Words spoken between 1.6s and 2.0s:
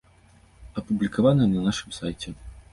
нашым